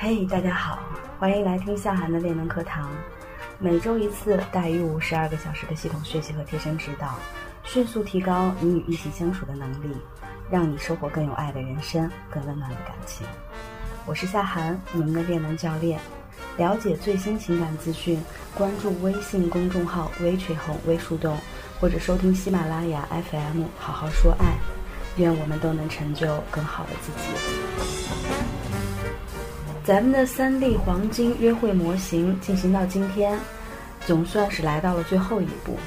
[0.00, 0.78] 嘿，大家好，
[1.18, 2.88] 欢迎来听夏涵的练能课堂。
[3.58, 7.16] 每周一次，大于五十二个小时的系统学习和贴身指导，
[7.64, 9.96] 迅速提高你与异性相处的能力，
[10.48, 13.26] 让你收获更有爱的人生，更温暖的感情。
[14.06, 15.98] 我是夏涵，你们的练能教练。
[16.56, 18.22] 了解最新情感资讯，
[18.54, 21.36] 关注微信公众号“微吹红微树洞”，
[21.80, 24.54] 或者收听喜马拉雅 FM“ 好好说爱”。
[25.18, 28.67] 愿我们都能成就更好的自己。
[29.88, 33.38] 咱们的三 D 黄金约会模型进行到今天，
[34.04, 35.78] 总算是来到了最后一步。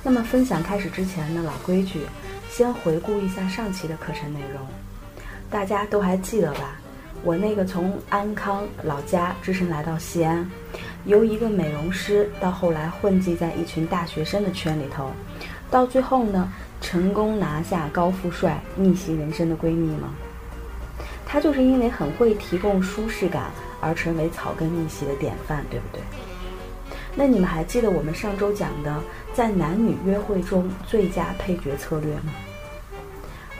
[0.00, 2.02] 那么分享开始之前呢，老规矩，
[2.50, 4.64] 先回顾一下上期的课程内容，
[5.50, 6.76] 大家都还记得吧？
[7.24, 10.48] 我那个从安康老家只身来到西安，
[11.04, 15.10] 由一个美容师到后来混迹在一群大学生的圈里头，
[15.68, 16.48] 到最后呢，
[16.80, 20.14] 成功拿下高富帅逆袭人生的闺蜜吗？
[21.30, 26.02] 他就是因为很会提供舒适感而成为草根逆袭的典范，对不对？
[27.14, 29.00] 那你们还记得我们上周讲的
[29.32, 32.32] 在男女约会中最佳配角策略吗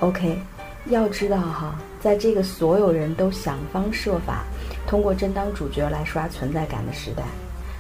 [0.00, 0.42] ？OK。
[0.86, 4.44] 要知道哈，在这个所有人都想方设法
[4.86, 7.22] 通过真当主角来刷存在感的时代，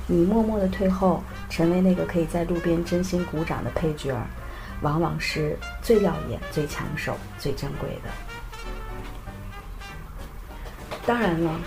[0.06, 4.26] 你默默的退后，成为那个可以在路边真心鼓掌的配角儿，
[4.82, 8.29] 往往是最耀眼、最抢手、最珍贵的。
[11.10, 11.60] 当然了，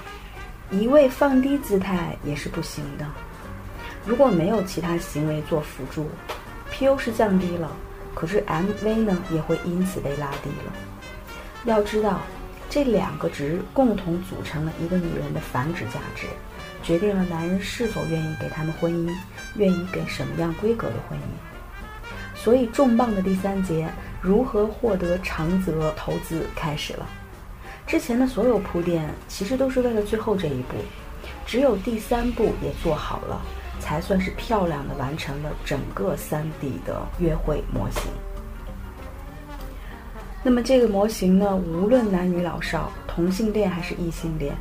[0.72, 3.06] 一味放低姿态也是不行的。
[4.06, 6.10] 如果没有其他行为做辅助
[6.72, 7.70] ，PU 是降低了，
[8.16, 10.72] 可是 MV 呢也会因此被拉低了。
[11.66, 12.22] 要知道，
[12.70, 16.26] 这两个值共同组成了一个女人的繁殖价值，
[16.82, 19.14] 决定了男人是否愿意给他们婚姻，
[19.58, 22.42] 愿意给什么样规格的婚姻。
[22.42, 23.90] 所以，重磅的第三节
[24.22, 27.06] 如何获得长泽投资开始了。
[27.86, 30.76] 之前的所有铺垫其实都是为了最后这一步，
[31.46, 33.42] 只有第三步也做好了，
[33.80, 38.04] 才算是漂亮的完成了整个三 D 的约会模型。
[40.42, 44.56] 那么这个模型呢，无论男女老少、同性恋还是异性恋、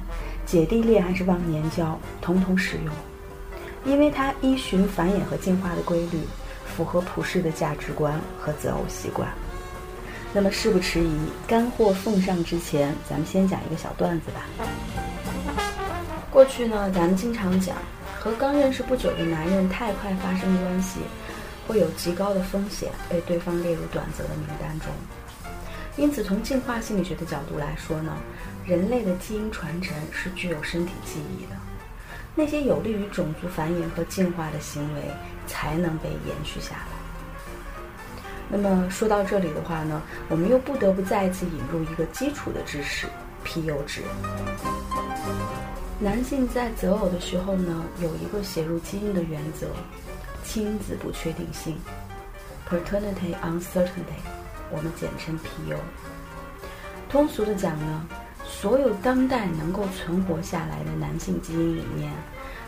[0.44, 2.94] 姐弟恋还是忘年交，统统使用，
[3.84, 6.20] 因为它依循繁衍和进化的规律，
[6.66, 9.28] 符合普世的价值观和择偶习惯。
[10.34, 11.14] 那么事不迟疑，
[11.46, 14.40] 干货奉上之前，咱们先讲一个小段子吧。
[16.30, 17.76] 过去呢，咱们经常讲，
[18.18, 21.00] 和刚认识不久的男人太快发生关系，
[21.68, 24.88] 会有极高的风险被对方列入短则的名单中。
[25.98, 28.16] 因此，从进化心理学的角度来说呢，
[28.64, 31.56] 人类的基因传承是具有身体记忆的，
[32.34, 35.02] 那些有利于种族繁衍和进化的行为
[35.46, 37.01] 才能被延续下来。
[38.54, 43.06] 那么说到这里的话呢，我们又不得不再一次引入一个基础的知识
[43.46, 44.02] ——PU 值。
[45.98, 49.68] 男性在择偶的时候呢，有一个写入基因的原则：
[50.44, 51.78] 亲子不确定性
[52.68, 54.20] （Paternity Uncertainty）。
[54.70, 55.76] 我们简称 PU。
[57.08, 58.06] 通俗的讲呢，
[58.44, 62.12] 所有当代能够存活下来的男性基因里面，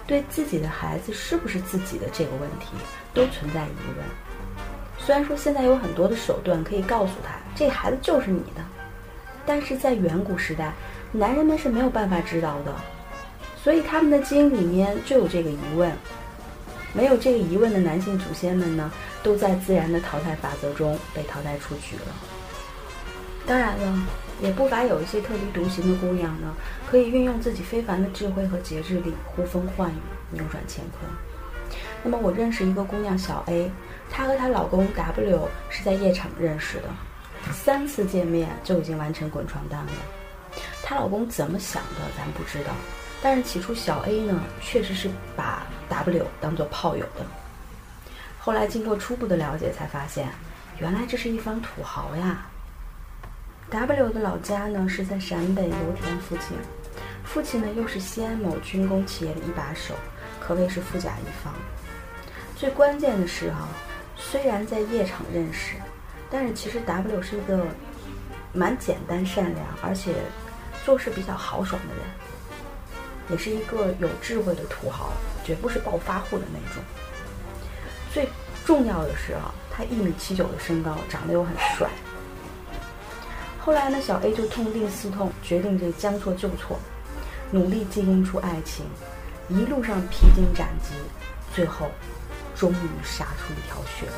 [0.06, 2.68] 对自己的孩子是不是自己的这个问题，
[3.12, 4.73] 都存在疑问。
[5.04, 8.62] 虽然说现在有很多的手段可以告诉他，这孩子就是你的，
[9.44, 10.72] 但是在远古时代，
[11.12, 12.74] 男人们是没有办法知道的，
[13.62, 15.92] 所以他们的基因里面就有这个疑问。
[16.94, 18.90] 没有这个疑问的男性祖先们呢，
[19.22, 22.14] 都在自然的淘汰法则中被淘汰出局了。
[23.46, 24.06] 当然了，
[24.40, 26.54] 也不乏有一些特立独行的姑娘呢，
[26.88, 29.94] 可以运用自己非凡的智慧和节制力，呼风唤雨，
[30.30, 31.10] 扭转乾坤。
[32.04, 33.70] 那么，我认识一个姑娘小 A，
[34.10, 36.88] 她和她老公 W 是在夜场认识的，
[37.52, 39.92] 三次见面就已经完成滚床单了。
[40.82, 42.70] 她老公怎么想的，咱不知道。
[43.22, 47.24] 但是起初小 A 呢，确实是把 W 当做炮友的。
[48.38, 50.28] 后来经过初步的了解，才发现，
[50.78, 52.46] 原来这是一方土豪呀。
[53.70, 56.56] W 的老家呢是在陕北油田附近，
[57.24, 59.94] 父亲呢又是西安某军工企业的一把手，
[60.38, 61.52] 可谓是富甲一方。
[62.54, 63.66] 最关键的是哈，
[64.30, 65.76] 虽然在夜场认识，
[66.30, 67.66] 但是其实 W 是一个
[68.52, 70.12] 蛮简单善良，而且
[70.84, 72.04] 做事比较豪爽的人。
[73.30, 75.12] 也是一个有智慧的土豪，
[75.44, 76.82] 绝不是暴发户的那种。
[78.12, 78.28] 最
[78.66, 81.88] 重要的是啊，他一米七九的身高，长得又很帅。
[83.60, 86.78] 后来呢，小 A 就痛定思痛，决定这将错就错，
[87.50, 88.84] 努力经营出爱情，
[89.48, 90.94] 一路上披荆斩棘，
[91.54, 91.90] 最后
[92.56, 94.12] 终于杀出一条血路。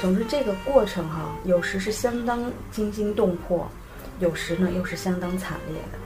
[0.00, 3.68] 总之，这个过程哈，有时是相当惊心动魄，
[4.18, 5.98] 有时呢又是相当惨烈的。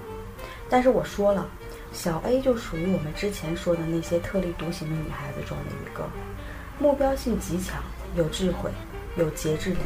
[0.69, 1.47] 但是我说了，
[1.93, 6.09] 小 A 就属于我们之前说的那些特立独行的女孩子中的一个，
[6.79, 7.83] 目标性极强，
[8.17, 8.71] 有智慧，
[9.17, 9.77] 有节制力，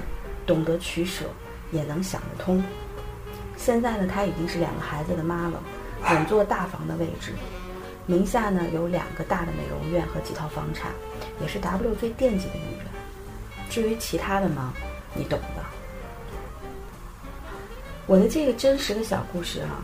[0.46, 1.24] 懂得取舍，
[1.72, 2.62] 也能想得通。
[3.56, 5.60] 现在呢，她已经是两个孩子的妈了，
[6.02, 7.32] 稳坐大房的位置，
[8.06, 10.92] 名下呢有两个大的美容院和几套房产，
[11.40, 12.86] 也是 W 最惦记的女人。
[13.68, 14.72] 至于其他的嘛，
[15.14, 15.62] 你懂的。
[18.06, 19.82] 我的这个真实的小故事啊，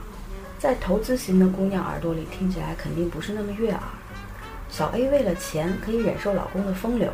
[0.58, 3.80] 在投资型的姑娘耳朵里听起来肯定不是那么悦耳。
[4.70, 7.12] 小 A 为了钱可以忍受老公的风流，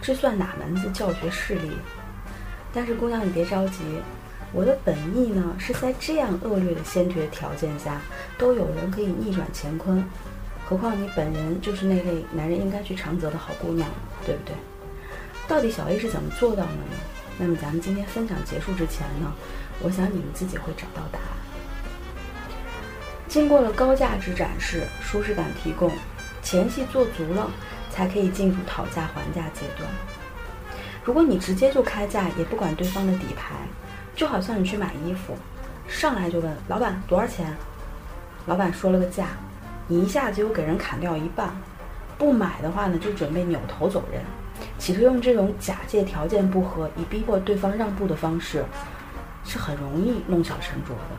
[0.00, 1.72] 这算哪门子教学势力？
[2.72, 3.84] 但是姑娘你别着急，
[4.56, 8.00] 我的本意呢是在这样恶劣的先决条件下，
[8.38, 10.02] 都有人可以逆转乾坤，
[10.64, 13.86] 何况你本人就是那类男人应该去长泽的好姑娘，
[14.24, 14.54] 对不对？
[15.46, 16.96] 到底小 A 是怎么做到的呢？
[17.38, 19.30] 那么咱们今天分享结束之前呢？
[19.82, 21.28] 我想你们自己会找到答案。
[23.28, 25.92] 经过了高价值展示、舒适感提供、
[26.42, 27.50] 前戏做足了，
[27.90, 29.86] 才可以进入讨价还价阶段。
[31.04, 33.54] 如果你直接就开价，也不管对方的底牌，
[34.16, 35.36] 就好像你去买衣服，
[35.86, 37.54] 上来就问老板多少钱，
[38.46, 39.28] 老板说了个价，
[39.86, 41.50] 你一下子又给人砍掉一半，
[42.18, 44.22] 不买的话呢，就准备扭头走人，
[44.78, 48.64] 企图用这种假借条件不合，以逼迫对方让步的方式。
[49.48, 51.16] 是很容易弄巧成拙的，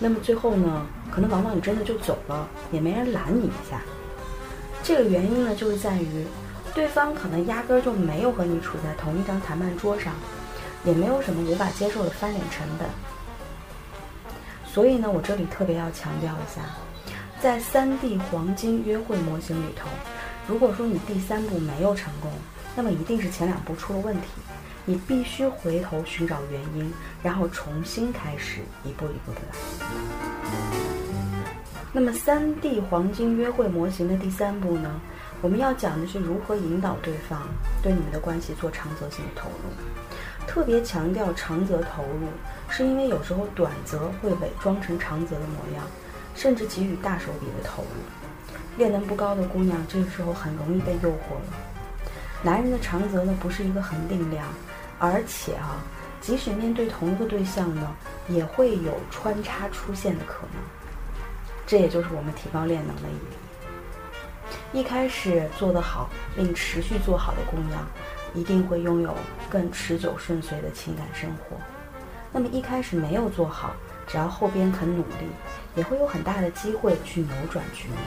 [0.00, 3.80] 那么最后呢，可能往往你真的就走了，也没人拦你一下。
[4.82, 6.26] 这个原因呢，就是在于
[6.74, 10.12] 对方可能压根儿就没有和你处在同一张谈判桌上，
[10.84, 12.88] 也没有什么无法接受的翻脸成本。
[14.64, 16.62] 所以呢，我这里特别要强调一下，
[17.40, 19.88] 在三 D 黄金约会模型里头，
[20.46, 22.30] 如果说你第三步没有成功，
[22.76, 24.28] 那么一定是前两步出了问题。
[24.86, 26.92] 你必须回头寻找原因，
[27.22, 29.56] 然后重新开始，一步一步的来。
[31.92, 35.00] 那么，三 D 黄金约会模型的第三步呢？
[35.42, 37.42] 我们要讲的是如何引导对方
[37.82, 39.99] 对你们的关系做长则性的投入。
[40.46, 42.28] 特别强调长则投入，
[42.68, 45.86] 是因为有时候短则会伪装成长则的模样，
[46.34, 47.88] 甚至给予大手笔的投入。
[48.76, 51.52] 练能不高的姑娘，这个时候很容易被诱惑了。
[52.42, 54.46] 男人的长则呢，不是一个恒定量。
[54.98, 55.82] 而且啊，
[56.20, 57.90] 即使面对同一个对象呢，
[58.28, 60.62] 也会有穿插出现的可能。
[61.66, 64.78] 这也就是我们提高练能的意义。
[64.78, 67.86] 一开始做得好并持续做好的姑娘，
[68.34, 69.14] 一定会拥有
[69.48, 71.56] 更持久顺遂的情感生活。
[72.32, 73.74] 那么一开始没有做好，
[74.06, 75.28] 只要后边肯努力，
[75.74, 77.98] 也会有很大的机会去扭转局面。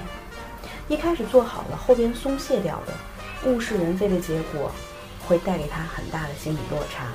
[0.88, 4.72] 一开始做好了，后边松懈掉的，物是人非的结果。
[5.26, 7.06] 会带给他很大的心理落差。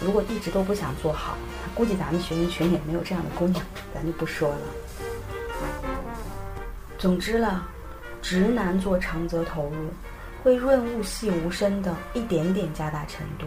[0.00, 1.36] 如果一直都不想做好，
[1.76, 3.64] 估计咱们学员群里没有这样的姑娘，
[3.94, 4.58] 咱就不说了。
[6.98, 7.64] 总之了，
[8.20, 9.90] 直男做长则投入，
[10.46, 13.46] 会润物细无声的一点点加大程度。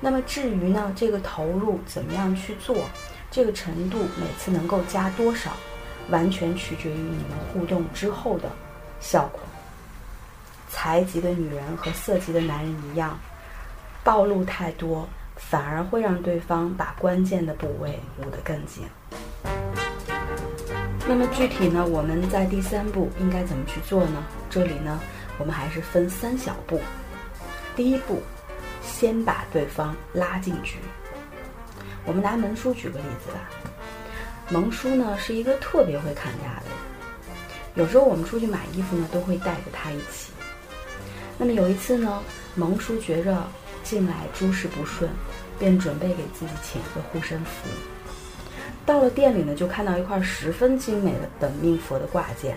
[0.00, 2.74] 那么至于呢，这个投入怎么样去做，
[3.30, 5.52] 这个程度每次能够加多少，
[6.10, 8.50] 完全取决于你们互动之后的
[8.98, 9.38] 效果。
[10.68, 13.16] 财级的女人和色级的男人一样，
[14.02, 18.82] 暴露太多，反而会让对方把关键的部位捂得更紧。
[21.06, 24.24] 那么具体呢，我们在第三步应该怎么去做呢？
[24.50, 25.00] 这里呢，
[25.38, 26.80] 我们还是分三小步。
[27.76, 28.20] 第一步，
[28.82, 30.76] 先把对方拉进局。
[32.04, 33.38] 我们拿萌叔举个例子吧。
[34.50, 36.76] 萌叔呢是一个特别会砍价的人，
[37.74, 40.32] 有时候我们出去买衣服呢，都会带着他一起。
[41.36, 42.22] 那么有一次呢，
[42.54, 43.46] 萌叔觉着
[43.84, 45.08] 近来诸事不顺，
[45.58, 47.68] 便准备给自己请一个护身符。
[48.86, 52.56] 到了店里呢，就看到一块十分精美的本命佛的挂件，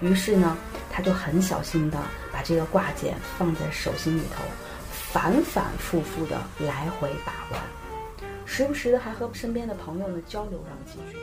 [0.00, 0.56] 于是呢，
[0.96, 1.98] 他就很小心的
[2.32, 4.44] 把这个挂件放在手心里头，
[4.92, 7.60] 反反复复的来回把玩，
[8.46, 11.18] 时不时的还和身边的朋友呢交流上几句。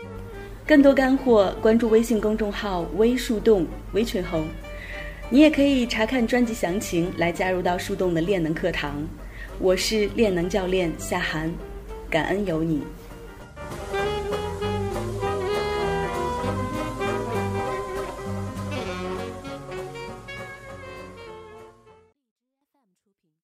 [0.67, 4.45] 更多干货，关注微信公众号“微树洞微群红”。
[5.31, 9.01] 你也可以查看专辑详情来加入到树洞的练能课堂，
[9.57, 11.49] 我是练能教练夏涵，
[12.09, 12.83] 感恩有你。